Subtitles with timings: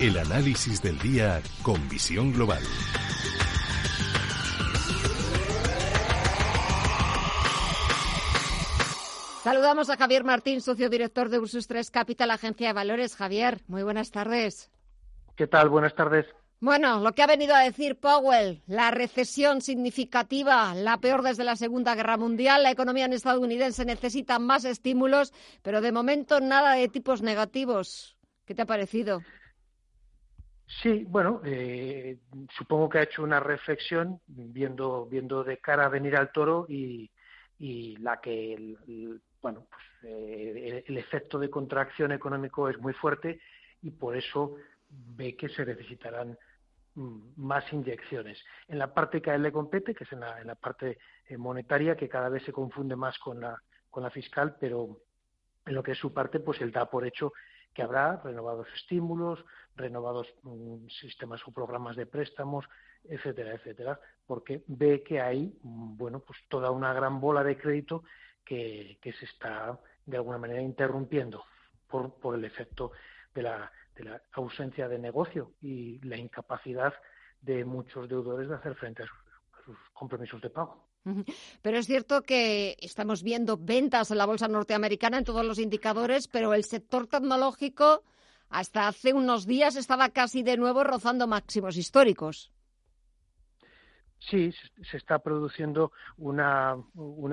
[0.00, 2.62] El análisis del día con visión global.
[9.44, 13.14] Saludamos a Javier Martín, socio director de Ursus 3 Capital, agencia de valores.
[13.14, 14.70] Javier, muy buenas tardes.
[15.36, 15.68] ¿Qué tal?
[15.68, 16.24] Buenas tardes.
[16.60, 21.56] Bueno, lo que ha venido a decir Powell, la recesión significativa, la peor desde la
[21.56, 27.20] Segunda Guerra Mundial, la economía estadounidense necesita más estímulos, pero de momento nada de tipos
[27.20, 28.16] negativos.
[28.46, 29.20] ¿Qué te ha parecido?
[30.78, 32.18] Sí, bueno, eh,
[32.56, 37.10] supongo que ha hecho una reflexión viendo, viendo de cara a venir al toro y,
[37.58, 43.40] y la que el, bueno, pues, eh, el efecto de contracción económico es muy fuerte
[43.82, 44.56] y por eso
[44.88, 46.38] ve que se necesitarán
[46.94, 48.42] mm, más inyecciones.
[48.68, 51.96] En la parte que a él le compete, que es en la, parte eh, monetaria,
[51.96, 53.60] que cada vez se confunde más con la,
[53.90, 55.00] con la fiscal, pero
[55.66, 57.32] en lo que es su parte, pues él da por hecho
[57.74, 59.44] que habrá renovados estímulos,
[59.76, 62.66] renovados mm, sistemas o programas de préstamos,
[63.04, 68.04] etcétera, etcétera, porque ve que hay, mm, bueno, pues toda una gran bola de crédito
[68.44, 71.44] que, se está de alguna manera interrumpiendo
[71.86, 72.92] por, por el efecto
[73.34, 76.94] de la, de la ausencia de negocio y la incapacidad
[77.40, 79.29] de muchos deudores de hacer frente a sus,
[79.92, 80.86] compromisos de pago.
[81.62, 86.28] Pero es cierto que estamos viendo ventas en la bolsa norteamericana en todos los indicadores,
[86.28, 88.02] pero el sector tecnológico
[88.50, 92.50] hasta hace unos días estaba casi de nuevo rozando máximos históricos.
[94.20, 96.76] Sí, se está produciendo una,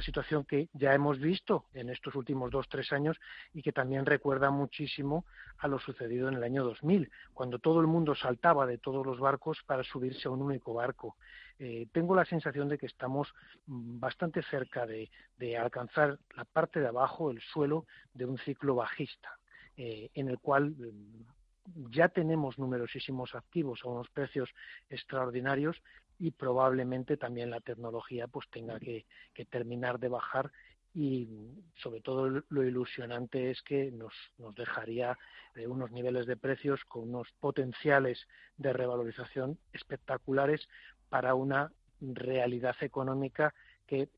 [0.00, 3.16] situación que ya hemos visto en estos últimos dos, tres años
[3.54, 5.24] y que también recuerda muchísimo
[5.58, 9.20] a lo sucedido en el año 2000, cuando todo el mundo saltaba de todos los
[9.20, 11.16] barcos para subirse a un único barco.
[11.60, 13.32] Eh, tengo la sensación de que estamos
[13.66, 15.08] mm, bastante cerca de,
[15.56, 19.38] alcanzar la parte de abajo, el suelo, de un ciclo bajista,
[19.76, 24.50] eh, en el cual mm, ya tenemos numerosísimos activos a unos precios
[24.90, 25.80] extraordinarios
[26.18, 29.06] y probablemente también la tecnología pues tenga que,
[29.50, 30.52] terminar de bajar
[30.94, 31.28] y
[31.76, 35.18] sobre todo lo ilusionante es que nos, nos dejaría
[35.54, 38.28] eh, unos niveles de precios con unos potenciales
[38.58, 40.68] de revalorización espectaculares
[41.08, 43.54] para una realidad económica
[43.86, 44.08] que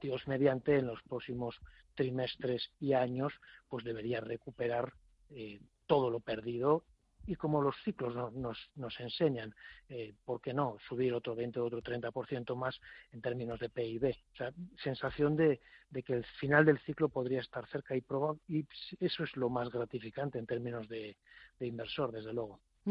[0.00, 1.58] Dios mediante en los próximos
[1.94, 3.32] trimestres y años
[3.68, 4.92] pues debería recuperar
[5.30, 6.84] eh, todo lo perdido
[7.26, 9.54] y como los ciclos nos, nos, enseñan,
[9.88, 10.76] eh, ¿por qué no?
[10.88, 12.80] Subir otro 20 o otro 30% más
[13.12, 14.10] en términos de PIB.
[14.32, 14.52] O sea,
[14.82, 15.60] sensación de,
[16.04, 18.02] que el final del ciclo podría estar cerca y,
[18.48, 18.66] y
[19.00, 21.16] eso es lo más gratificante en términos de,
[21.60, 22.60] inversor, desde luego.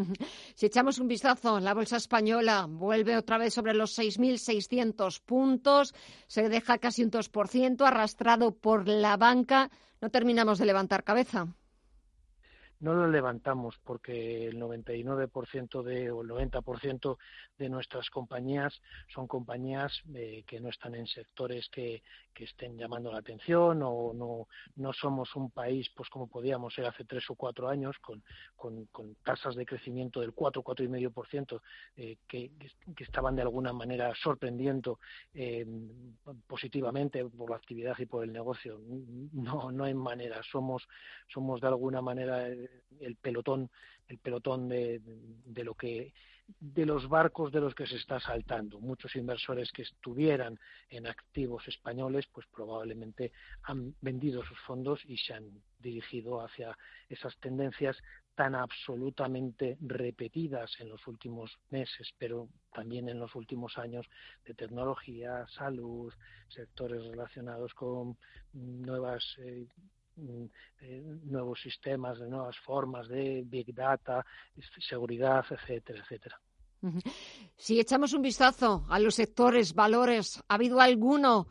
[0.55, 5.93] Si echamos un vistazo, la bolsa española vuelve otra vez sobre los 6.600 puntos,
[6.27, 9.71] se deja casi un 2%, arrastrado por la banca.
[9.99, 11.47] No terminamos de levantar cabeza
[12.81, 17.17] no lo levantamos porque el 99% de, o el 90%
[17.57, 18.81] de nuestras compañías
[19.13, 22.03] son compañías eh, que no están en sectores que,
[22.33, 26.85] que, estén llamando la atención o no, no somos un país pues como podíamos ser
[26.85, 28.23] hace tres o cuatro años con,
[28.55, 31.61] con, tasas de crecimiento del 4, 4,5%
[31.97, 32.51] eh, que,
[32.95, 34.99] que estaban de alguna manera sorprendiendo
[35.33, 35.65] eh,
[36.47, 38.79] positivamente por la actividad y por el negocio.
[39.33, 40.41] No, no hay manera.
[40.43, 40.87] Somos,
[41.27, 43.69] somos de alguna manera eh, el pelotón
[44.07, 45.01] el pelotón de,
[45.45, 46.13] de, lo que
[46.59, 48.79] de los barcos de los que se está saltando.
[48.79, 50.59] Muchos inversores que estuvieran
[50.89, 53.31] en activos españoles pues probablemente
[53.63, 55.49] han vendido sus fondos y se han
[55.79, 56.77] dirigido hacia
[57.09, 57.97] esas tendencias
[58.35, 64.05] tan absolutamente repetidas en los últimos meses, pero también en los últimos años
[64.45, 66.13] de tecnología, salud,
[66.47, 68.17] sectores relacionados con
[68.53, 69.67] nuevas eh,
[70.15, 74.25] nuevos sistemas, de nuevas formas de Big Data,
[74.79, 76.39] seguridad, etcétera, etcétera.
[77.57, 81.47] Si echamos un vistazo a los sectores, valores, ¿ha habido alguno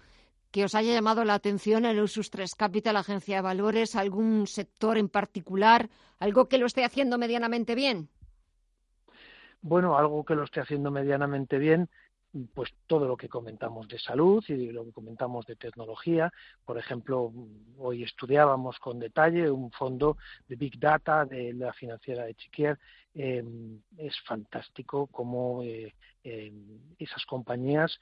[0.51, 4.99] que os haya llamado la atención en Usus 3 Capital, agencia de valores, algún sector
[4.99, 5.89] en particular,
[6.19, 8.09] algo que lo esté haciendo medianamente bien?
[9.63, 11.89] Bueno, algo que lo esté haciendo medianamente bien
[12.55, 16.33] pues todo lo que comentamos de salud y lo que comentamos de tecnología.
[16.65, 17.33] Por ejemplo,
[17.79, 20.17] hoy estudiábamos con detalle un fondo
[20.49, 22.79] de Big Data de la financiera de Chiquier.
[23.15, 25.93] Em, es fantástico cómo eh,
[26.23, 27.99] em, esas compañías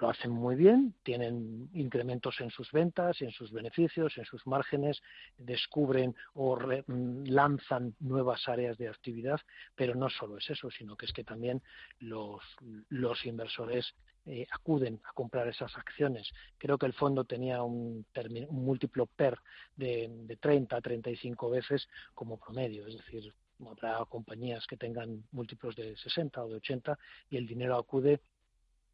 [0.00, 5.00] lo hacen muy bien, tienen incrementos en sus ventas, en sus beneficios, en sus márgenes,
[5.36, 9.40] descubren o mm, lanzan nuevas áreas de actividad,
[9.74, 11.62] pero no solo es eso, sino que es que también
[11.98, 12.42] los,
[12.88, 13.94] los inversores
[14.26, 16.30] eh, acuden a comprar esas acciones.
[16.58, 18.06] Creo que el fondo tenía un,
[18.50, 19.38] múltiplo PER
[19.76, 23.34] de, de 30 a 35 veces como promedio, es decir,
[23.66, 26.98] habrá compañías que tengan múltiplos de 60 o de 80
[27.30, 28.20] y el dinero acude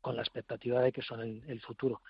[0.04, 2.02] con la expectativa de que son el, futuro.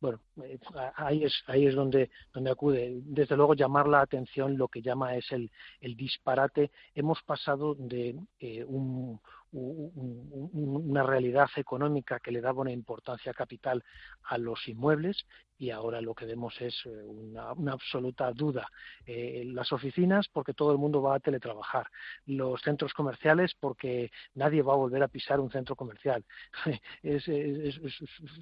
[0.00, 0.60] Bueno, eh,
[0.94, 3.00] ahí es ahí es donde donde acude.
[3.02, 6.70] Desde luego llamar la atención lo que llama es el, el disparate.
[6.94, 9.20] Hemos pasado de eh, un,
[9.52, 13.84] una realidad económica que le daba una importancia capital
[14.24, 15.26] a los inmuebles
[15.60, 18.66] y ahora lo que vemos es eh, una, absoluta duda.
[19.04, 21.86] Eh, las oficinas porque todo el mundo va a teletrabajar,
[22.24, 26.24] los centros comerciales porque nadie va a volver a pisar un centro comercial.
[27.02, 27.28] es,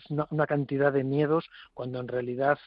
[0.09, 2.59] una cantidad de miedos cuando en realidad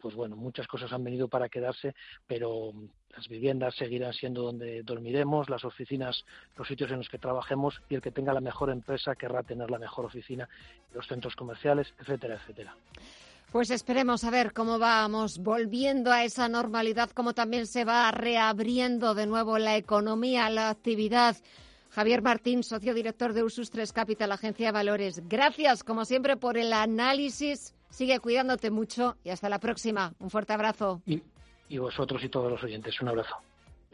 [0.00, 1.94] pues bueno, muchas cosas han venido para quedarse,
[2.26, 2.72] pero
[3.14, 6.24] las viviendas seguirán siendo donde dormiremos, las oficinas,
[6.56, 9.70] los sitios en los que trabajemos y el que tenga la mejor empresa querrá tener
[9.70, 10.48] la mejor oficina,
[10.94, 12.74] los centros comerciales, etcétera, etcétera.
[13.52, 19.14] Pues esperemos a ver cómo vamos volviendo a esa normalidad, cómo también se va reabriendo
[19.14, 21.36] de nuevo la economía, la actividad.
[21.90, 25.20] Javier Martín, socio director de Ursus 3 Capital, Agencia de Valores.
[25.28, 27.74] Gracias, como siempre, por el análisis.
[27.92, 30.14] Sigue cuidándote mucho y hasta la próxima.
[30.18, 31.02] Un fuerte abrazo.
[31.06, 31.22] Y,
[31.76, 33.36] vosotros y todos los oyentes, un abrazo.